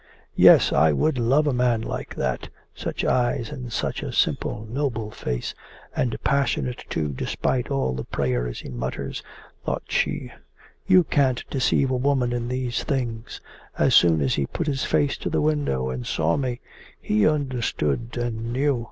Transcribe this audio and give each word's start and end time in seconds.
'Yes, 0.33 0.73
I 0.73 0.91
could 0.93 1.19
love 1.19 1.45
a 1.45 1.53
man 1.53 1.81
like 1.83 2.15
that 2.15 2.49
such 2.73 3.05
eyes 3.05 3.51
and 3.51 3.71
such 3.71 4.01
a 4.01 4.11
simple 4.11 4.65
noble 4.67 5.11
face, 5.11 5.53
and 5.95 6.17
passionate 6.23 6.83
too 6.89 7.09
despite 7.09 7.69
all 7.69 7.93
the 7.93 8.03
prayers 8.05 8.61
he 8.61 8.69
mutters!' 8.69 9.21
thought 9.63 9.83
she. 9.89 10.31
'You 10.87 11.03
can't 11.03 11.47
deceive 11.51 11.91
a 11.91 11.97
woman 11.97 12.33
in 12.33 12.47
these 12.47 12.83
things. 12.83 13.41
As 13.77 13.93
soon 13.93 14.21
as 14.21 14.33
he 14.33 14.47
put 14.47 14.65
his 14.65 14.83
face 14.85 15.17
to 15.17 15.29
the 15.29 15.39
window 15.39 15.91
and 15.91 16.03
saw 16.07 16.35
me, 16.35 16.61
he 16.99 17.27
understood 17.29 18.17
and 18.17 18.51
knew. 18.51 18.79